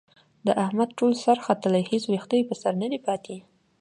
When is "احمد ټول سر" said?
0.63-1.37